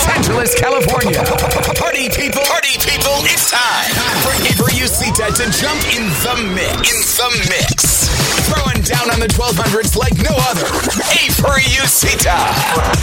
[0.00, 1.20] Los Angeles, California.
[1.76, 3.92] Party people, party people, it's time
[4.24, 6.88] for Avery Usita to jump in the mix.
[6.88, 8.08] In the mix.
[8.48, 10.64] Throwing down on the 1200s like no other.
[11.20, 12.32] Avery Usita.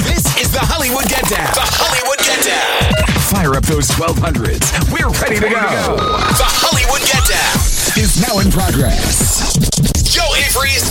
[0.10, 1.54] This is the Hollywood Get Down.
[1.54, 3.06] The Hollywood Get Down.
[3.30, 4.66] Fire up those 1200s.
[4.90, 5.98] We're ready to go.
[6.34, 7.58] The Hollywood Get Down
[8.02, 9.54] is now in progress.
[10.02, 10.90] Joe Avery's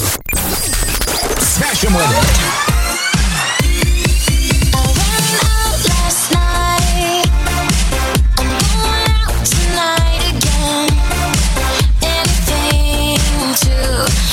[1.43, 2.76] Smash 'em with it.
[13.77, 14.26] Insane.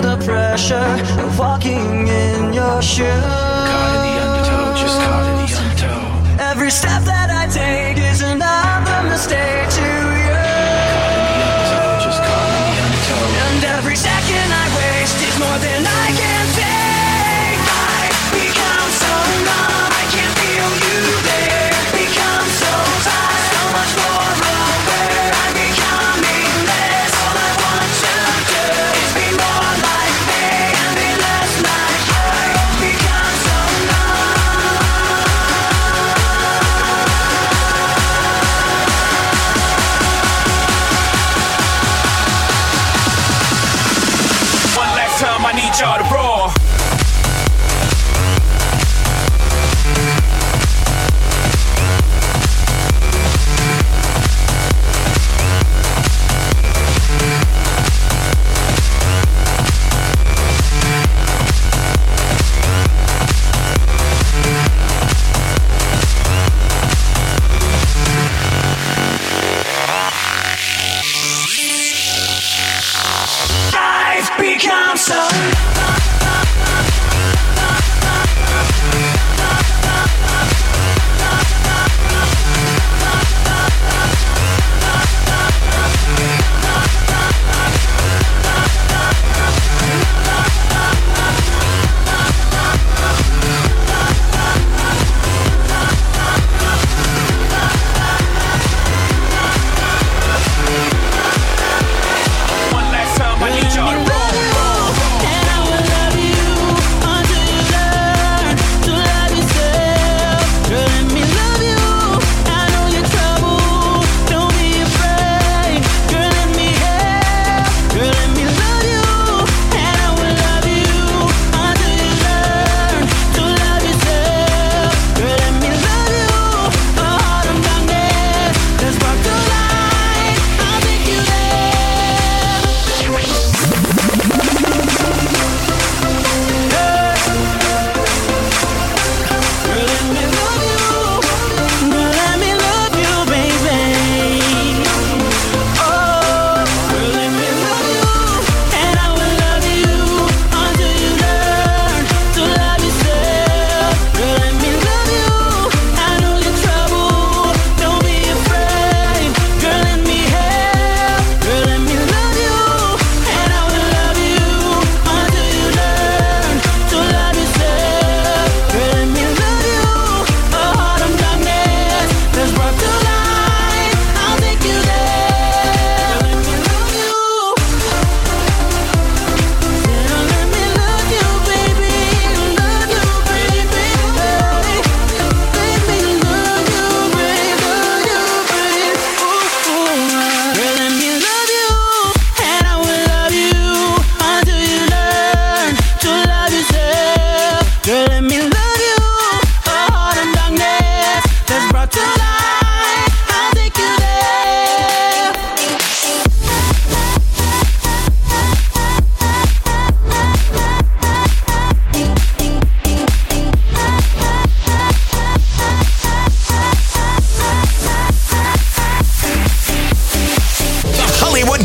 [0.00, 0.90] the pressure
[1.24, 3.06] of walking in your shoes.
[3.06, 6.50] Caught in the undertow, just caught in the undertow.
[6.50, 9.59] Every step that I take is another mistake.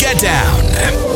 [0.05, 1.14] get down.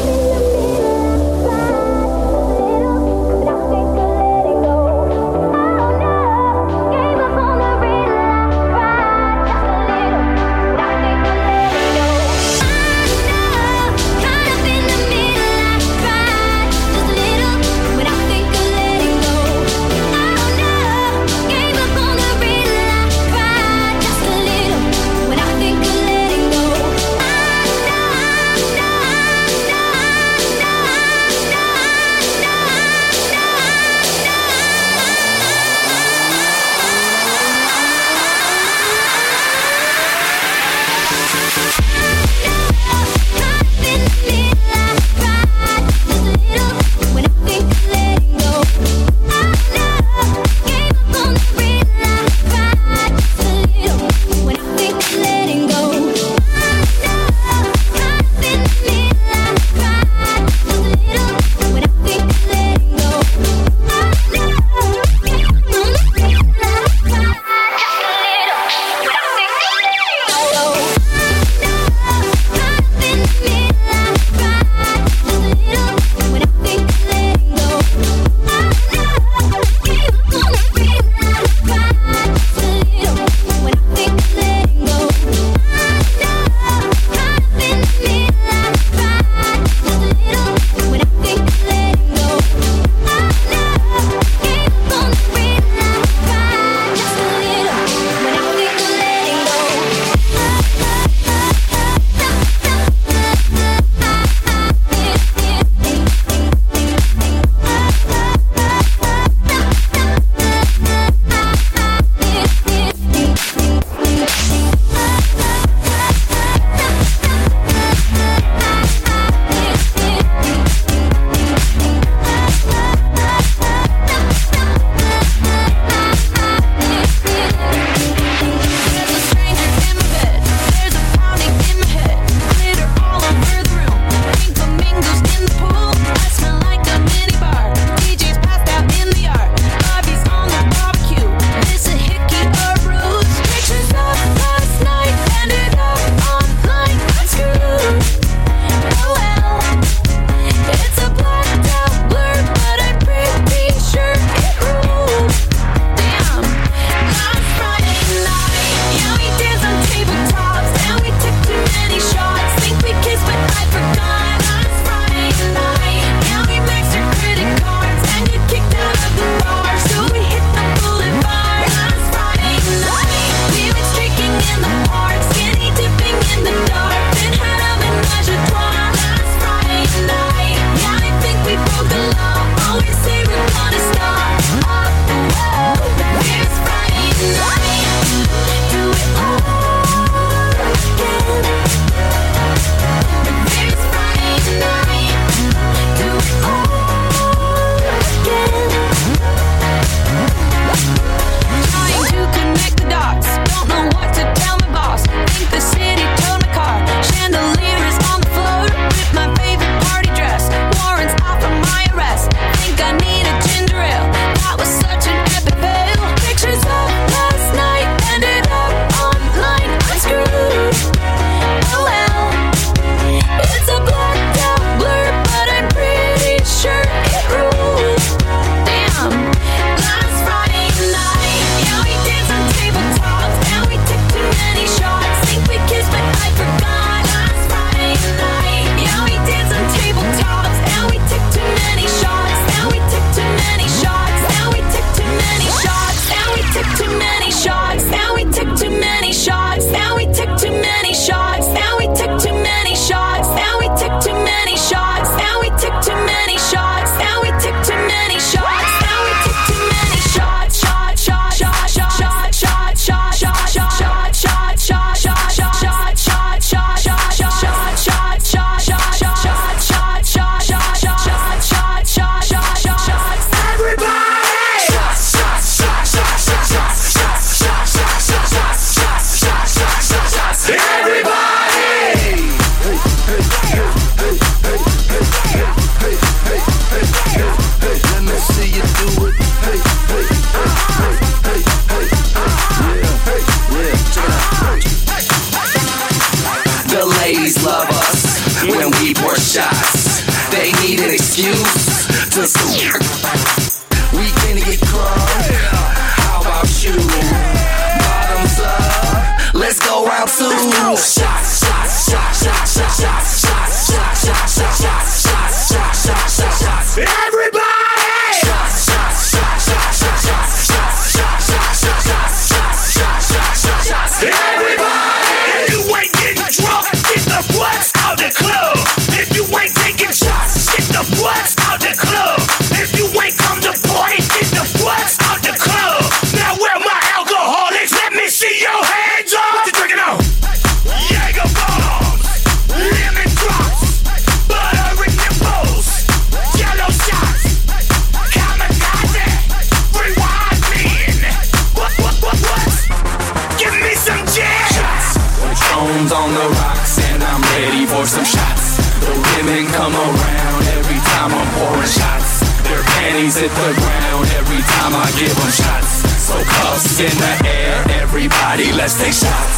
[368.69, 369.37] Let's take shots.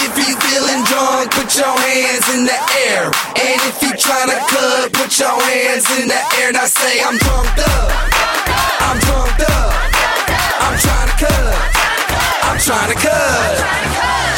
[0.00, 2.56] If you feeling drunk, put your hands in the
[2.88, 3.04] air.
[3.36, 6.52] And if you tryna cut, put your hands in the air.
[6.56, 7.92] Now say I'm drunk up.
[8.80, 9.72] I'm drunk up.
[10.64, 11.68] I'm tryna cut.
[12.48, 13.60] I'm tryna cut.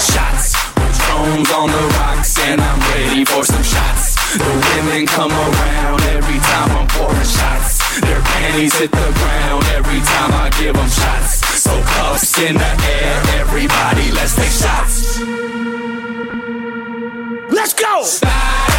[0.02, 0.58] Shots.
[0.98, 4.18] Stones on the rocks, and I'm ready for some shots.
[4.34, 8.00] The women come around every time I'm pouring shots.
[8.00, 11.41] Their panties hit the ground every time I give them shots.
[11.62, 15.20] So close in the air, everybody, let's take shots.
[17.52, 18.71] Let's go!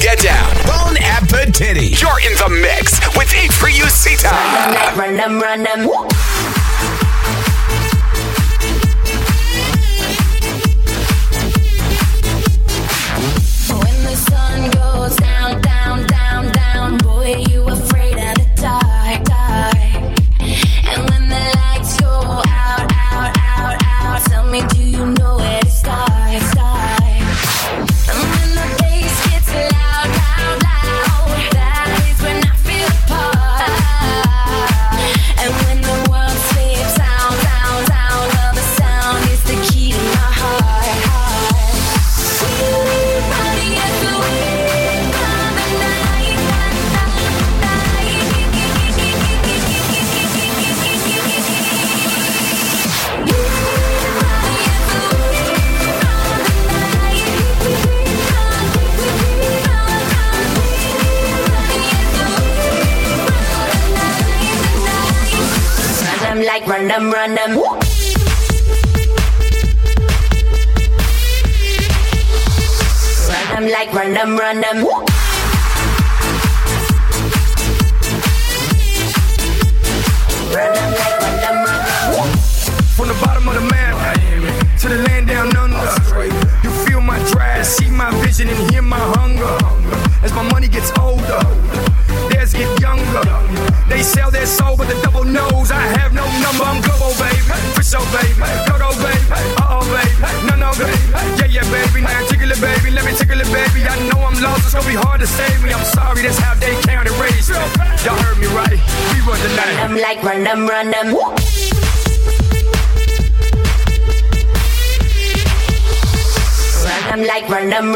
[0.00, 0.50] get down.
[0.66, 2.00] Bone appetiti.
[2.00, 4.30] You're in the mix with Eat for You Sita.
[4.96, 6.19] Run them, run them, run them.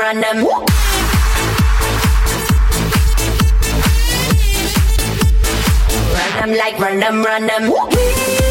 [0.05, 0.45] random.
[6.13, 8.44] Random like random, random.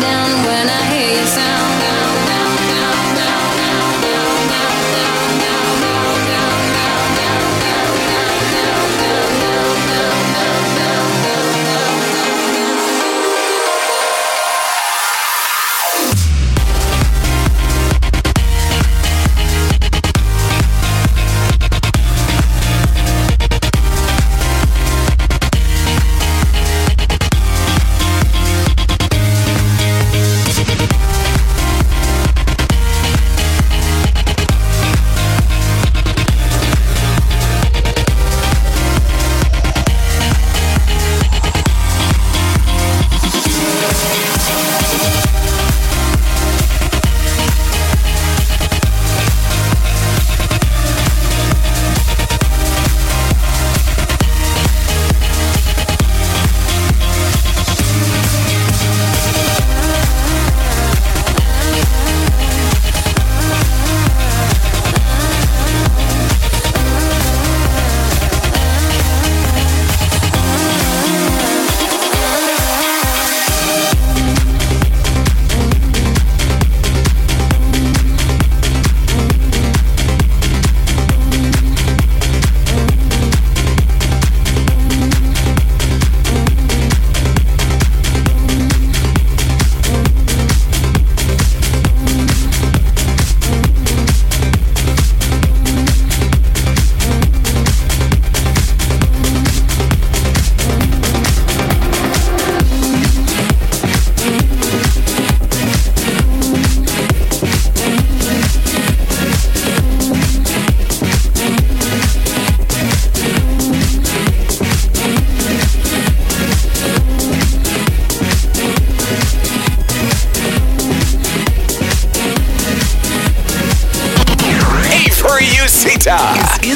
[0.00, 0.43] down.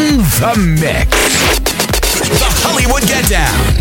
[0.00, 1.10] In the mix.
[2.38, 3.77] The Hollywood Get Down.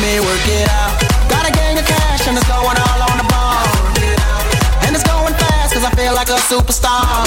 [0.00, 0.98] me work it out.
[1.30, 3.62] Got a gang of cash and it's going all on the ball.
[4.86, 7.22] And it's going fast cause I feel like a superstar.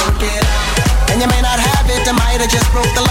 [1.11, 3.07] And you may not have it, I might have just broke the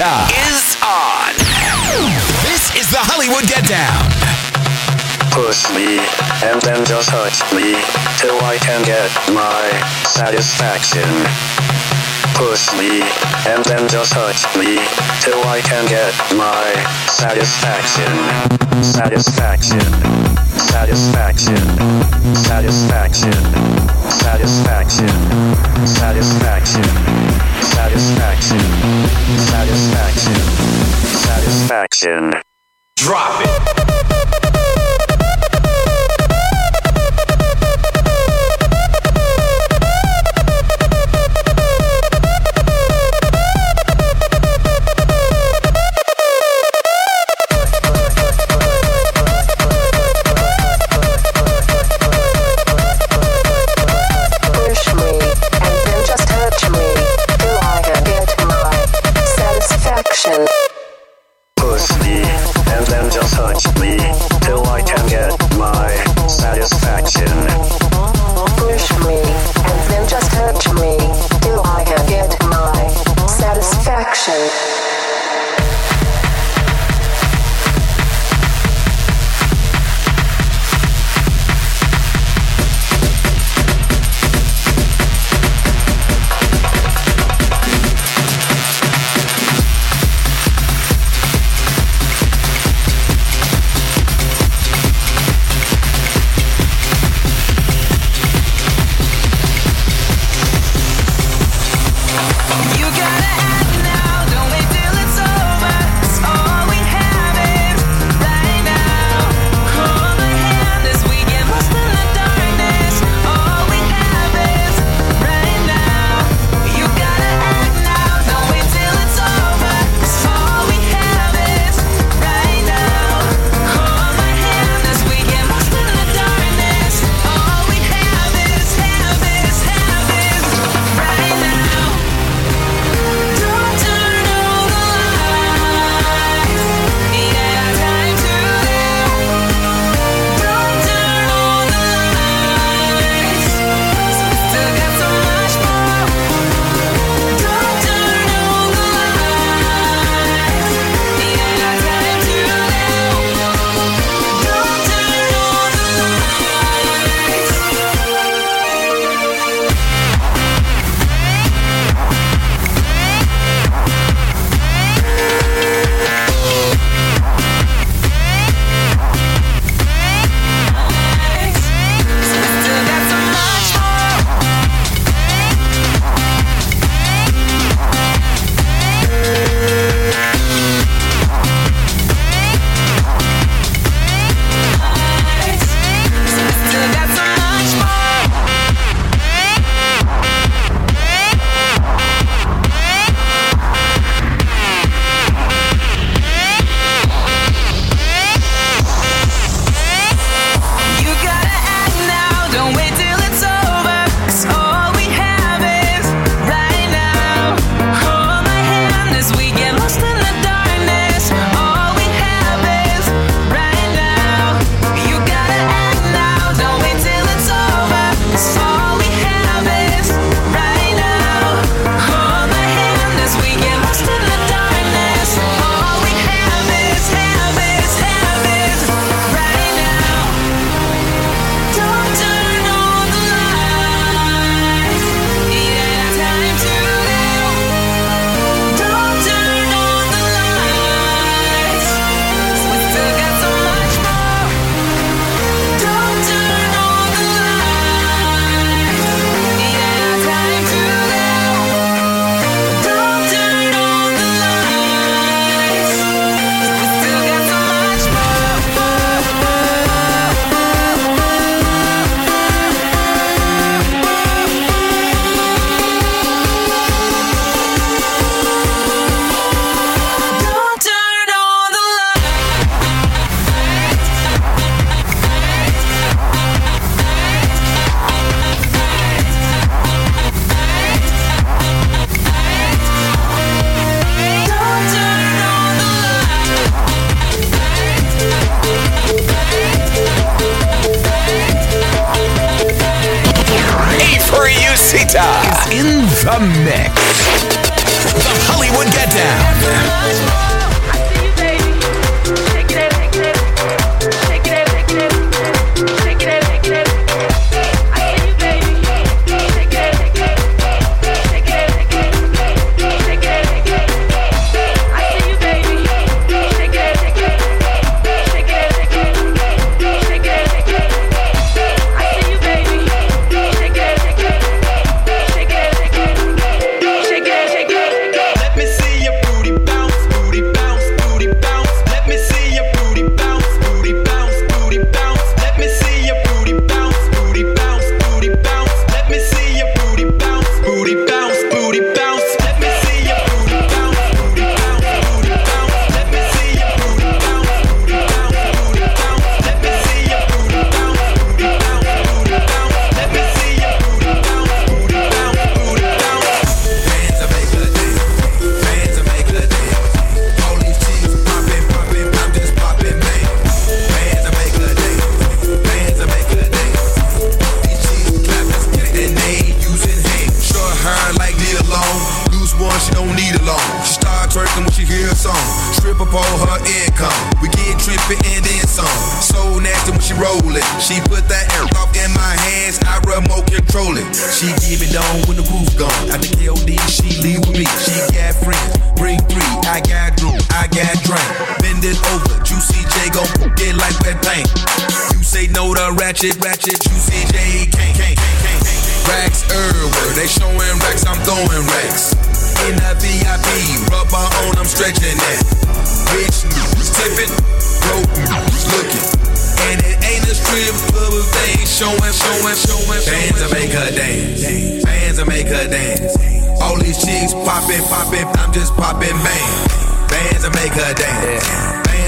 [0.00, 1.36] time is on.
[2.48, 4.08] This is the Hollywood Get Down.
[5.28, 6.00] Push me,
[6.40, 7.76] and then just hurt me,
[8.16, 9.60] till I can get my
[10.08, 11.04] satisfaction.
[12.32, 13.04] Push me,
[13.44, 14.80] and then just hurt me,
[15.20, 16.64] till I can get my
[17.12, 18.08] satisfaction.
[18.80, 19.84] Satisfaction.
[20.56, 21.60] Satisfaction.
[22.40, 23.36] Satisfaction.
[24.08, 25.12] Satisfaction.
[25.84, 26.88] Satisfaction.
[26.88, 27.39] satisfaction.
[27.62, 28.58] Satisfaction.
[29.38, 30.34] Satisfaction.
[31.14, 32.32] Satisfaction.
[32.96, 34.19] Drop it.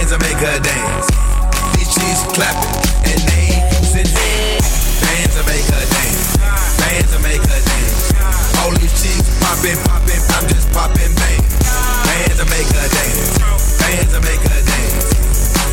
[0.02, 1.06] Fans will make her dance.
[1.78, 2.74] These chicks clapping
[3.06, 4.66] and they hands.
[4.98, 6.34] Fans will make her dance.
[6.74, 8.10] Fans will make her dance.
[8.58, 11.38] All these chicks poppin', poppin', I'm just poppin', man.
[12.02, 13.38] Fans will make her dance.
[13.78, 15.06] Fans will make her dance.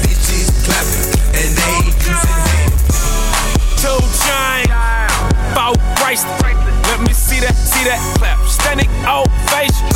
[0.05, 2.69] These chicks clapping and they using.
[3.82, 4.69] Two chain,
[5.57, 5.73] four
[6.05, 6.38] bracelet.
[6.86, 8.38] Let me see that, see that clap.
[8.45, 9.89] Standing ovation.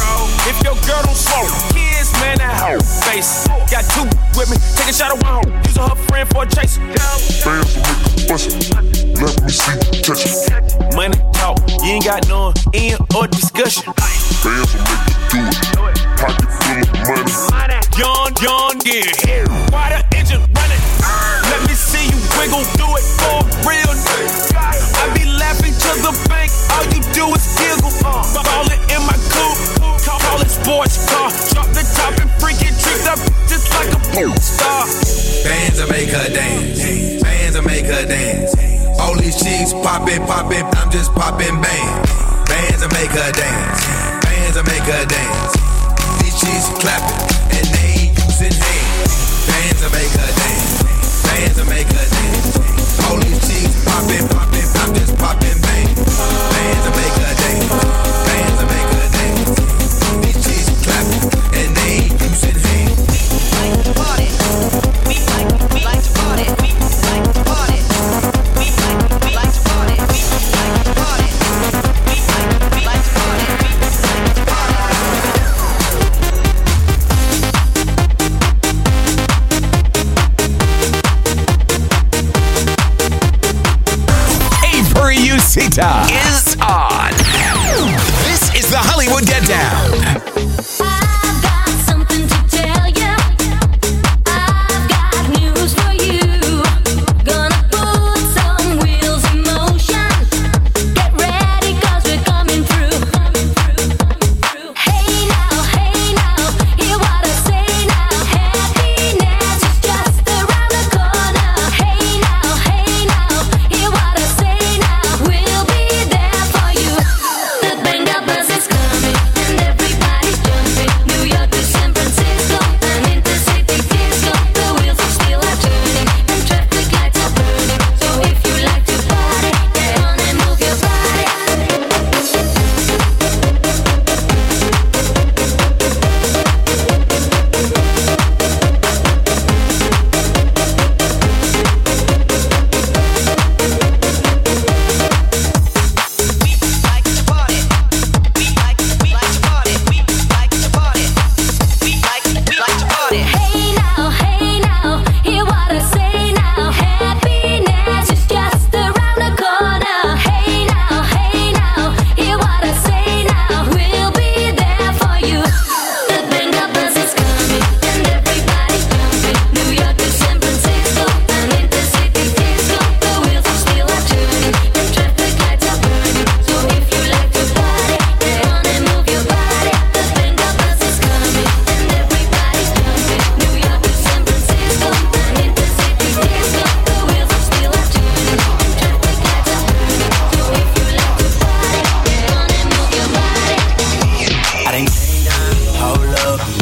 [0.49, 1.92] If your girl don't smoke,
[2.23, 3.47] man, that hoe face.
[3.67, 4.07] Got two
[4.39, 5.43] with me, take a shot of one.
[5.67, 6.79] Using her friend for a chase.
[6.79, 8.55] Will make bust.
[9.19, 10.95] Let me see touch it.
[10.95, 13.91] Money talk, you ain't got no end or discussion.
[14.39, 15.03] Fans will make
[15.35, 15.43] you
[15.75, 15.97] do it.
[16.17, 17.35] Pocket full of money.
[17.99, 19.45] Yawn, yawn, yeah.
[19.69, 21.42] Why the engine running?
[21.93, 23.37] See you wiggle, do it for
[23.69, 23.93] real.
[24.97, 27.93] I be laughing to the bank, all you do is giggle.
[28.01, 29.61] Ball it in my coupe,
[30.01, 31.29] call it sports car.
[31.53, 34.89] Drop the top and freak it, treat up just like a porn star.
[35.45, 36.81] Fans will make her dance.
[37.21, 38.57] Fans will make her dance.
[38.99, 41.89] All these chicks poppin', poppin', I'm just poppin', bang.
[42.49, 43.85] Fans will make her dance.
[44.25, 45.53] Fans will make her dance.
[46.25, 47.21] These chicks clapping
[47.53, 49.13] and they ain't using hands.
[49.45, 50.52] Fans will make her dance.
[51.43, 52.57] Fans will make her dance.
[53.19, 55.62] These chicks poppin', poppin', I'm just poppin',
[85.43, 87.11] Sita is on.
[88.23, 90.92] This is the Hollywood Get Down.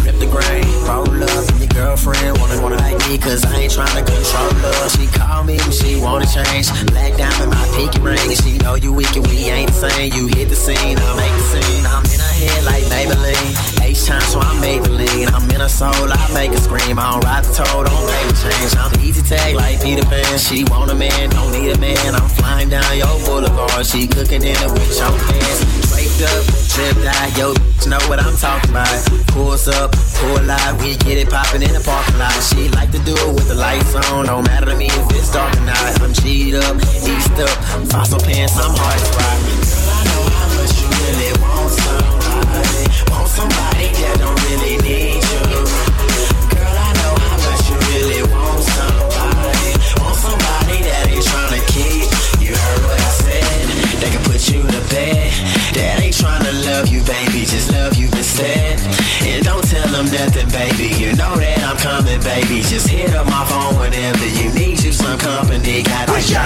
[0.04, 1.46] rip the grain, roll up.
[1.52, 4.90] And your girlfriend wanna wanna like me, cause I ain't trying to control her.
[4.90, 6.68] She call me when she wanna change.
[6.92, 8.20] Black diamond, my pinky ring.
[8.36, 10.14] She know you weak and we ain't the same.
[10.14, 11.86] You hit the scene, I make the scene.
[11.86, 13.82] I'm in her head like Maybelline.
[13.84, 15.28] H time, so I make the lean.
[15.30, 17.00] I'm in her soul, I make her scream.
[17.00, 18.72] I don't ride the toe, don't make the change.
[18.76, 20.38] I'm easy tag like Peter Pan.
[20.38, 22.16] She want a man, don't need a man.
[22.16, 23.86] I'm flying down your boulevard.
[23.86, 25.81] She cooking dinner with your hands.
[26.22, 27.50] Up, tripped out, yo,
[27.90, 28.86] know what I'm talking about.
[29.34, 29.92] Pulls up,
[30.22, 32.32] pull out, we get it poppin' in the parking lot.
[32.46, 35.34] She like to do it with the lights on, don't matter to me if it's
[35.34, 35.82] dark or not.
[36.00, 37.50] I'm G'd up, eased up,
[37.90, 39.34] fossil pants, I'm hard to rock.
[39.50, 44.41] Girl, I know how much you really want somebody, want somebody that don't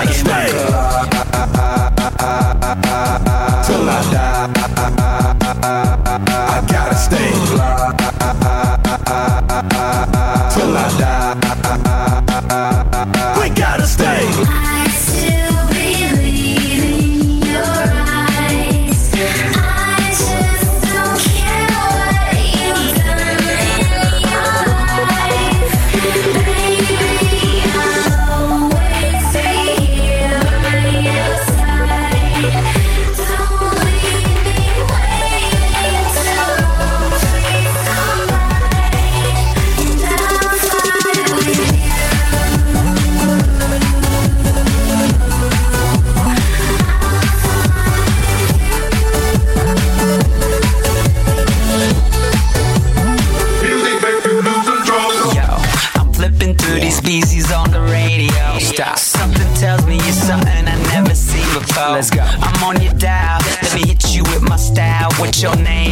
[0.06, 0.44] Got this
[65.45, 65.84] your name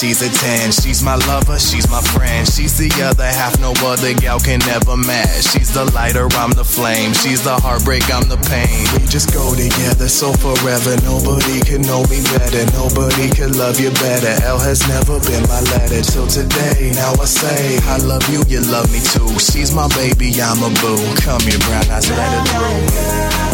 [0.00, 0.72] she's a 10.
[0.72, 2.48] She's my lover, she's my friend.
[2.48, 5.52] She's the other half, no other gal can ever match.
[5.52, 7.12] She's the lighter, I'm the flame.
[7.12, 8.88] She's the heartbreak, I'm the pain.
[8.96, 10.96] We just go together so forever.
[11.04, 12.64] Nobody can know me better.
[12.72, 14.40] Nobody can love you better.
[14.42, 16.92] L has never been my letter till today.
[16.96, 19.28] Now I say, I love you, you love me too.
[19.38, 20.96] She's my baby, I'm a boo.
[21.20, 23.49] Come here, brown eyes, let it through.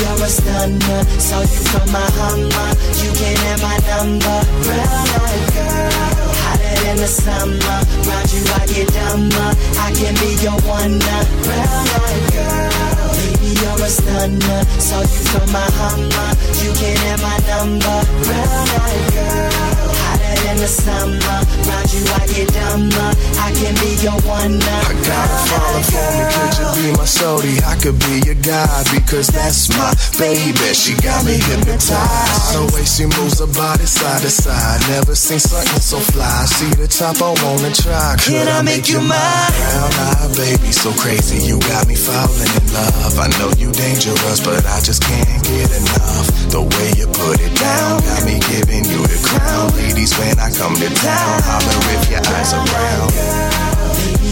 [0.00, 1.00] You're a stunner.
[1.20, 2.70] Saw you from my Hummer.
[3.04, 4.38] You can have my number.
[4.64, 6.32] Brown eyed girl.
[6.40, 7.78] Hotter than the summer.
[8.08, 9.50] Round you, I get dumber.
[9.76, 11.22] I can be your now.
[11.44, 13.12] Brown eyed girl.
[13.12, 14.60] Baby, you're a stunner.
[14.80, 16.30] Saw you from my Hummer.
[16.64, 17.98] You can have my number.
[18.24, 19.92] Brown eyed girl.
[20.00, 21.38] Hotter than the summer.
[21.68, 23.10] Round you, I get dumber.
[23.36, 24.88] I can be your one now.
[24.88, 26.22] I got her falling for me.
[26.32, 27.60] Could you be my shorty?
[27.68, 30.72] I could be your guy because that's my baby.
[30.72, 32.56] She got me hypnotized.
[32.56, 34.80] The way she moves her body side to side.
[34.88, 36.48] Never seen something so fly.
[36.48, 38.16] See the top, I wanna try.
[38.24, 39.52] Could I make you mine?
[39.60, 41.44] Brown eye baby, so crazy.
[41.44, 43.20] You got me falling in love.
[43.20, 46.26] I know you dangerous, but I just can't get enough.
[46.48, 49.68] The way you put it down got me giving you the crown.
[49.76, 53.69] Ladies, when I come to town, holler if your eyes around.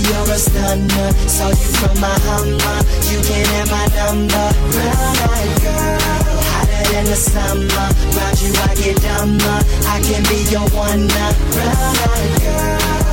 [0.08, 1.08] You're a stunner.
[1.28, 2.78] Saw you from my Hummer.
[3.10, 4.46] You can have my number.
[4.72, 6.00] Brown eyed girl.
[6.50, 7.86] Hotter than the summer.
[8.16, 9.58] Round you, I get dumber.
[9.94, 11.08] I can be your one.
[11.08, 13.07] Brown eyed girl.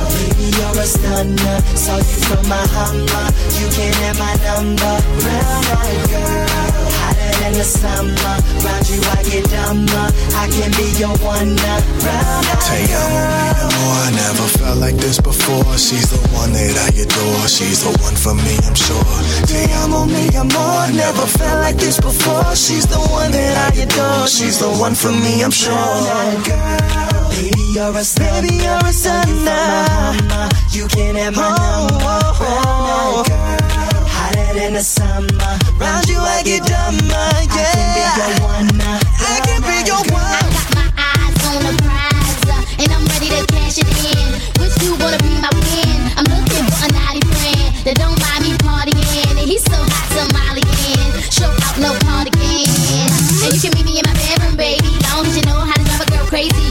[0.46, 1.58] You're a stunner.
[1.74, 3.26] Saw you from my Hummer.
[3.58, 4.94] You can have my number.
[5.18, 6.46] Brown eyed girl.
[6.98, 8.34] Hotter than the summer.
[8.62, 10.06] Round you, I get dumber.
[10.38, 13.96] I can be your one Te amo, mi amor.
[14.06, 15.76] I never felt like this before.
[15.78, 17.48] She's the one that I adore.
[17.48, 19.02] She's the one for me, I'm sure.
[19.50, 20.86] Te amo, mi amor.
[20.86, 22.54] I never felt like this before.
[22.54, 24.26] She's the one that I adore.
[24.28, 25.74] She's the one for me, I'm sure.
[27.30, 28.40] Baby, you're a stunner.
[28.40, 30.48] Baby, you're a stunner.
[30.72, 32.24] You can have my number.
[32.40, 34.00] Brown eyed girl.
[34.08, 35.52] Hotter than the summer.
[35.76, 37.28] Round you, I get dumber.
[37.52, 37.68] Yeah.
[37.68, 38.98] I can be your one now.
[39.20, 40.24] I can be your one.
[40.24, 44.28] I got my eyes on the prize, uh, and I'm ready to cash it in.
[44.56, 46.00] Which you wanna be my win?
[46.16, 49.36] I'm looking for a naughty friend that don't mind me partying.
[49.36, 51.12] And he's so hot, Somalian.
[51.28, 53.12] Show out, no cardigan.
[53.44, 54.96] And you can meet me in my bedroom, baby.
[55.12, 56.65] Long as you know how to drive a girl crazy.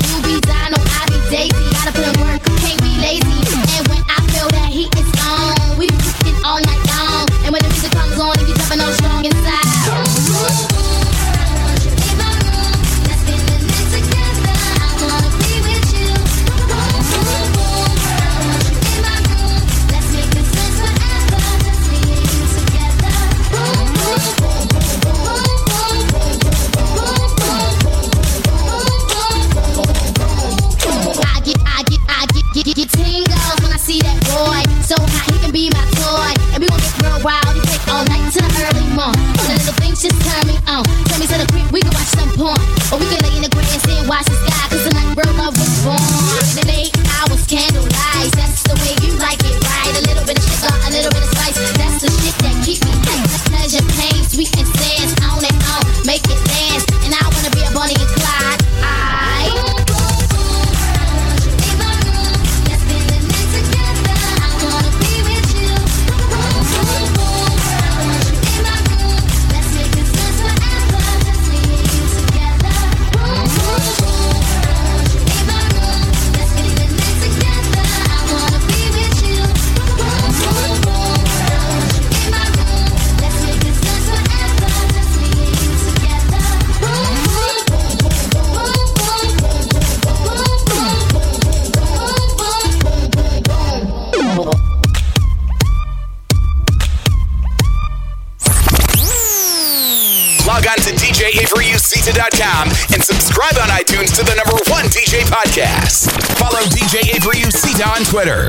[108.15, 108.44] Twitter.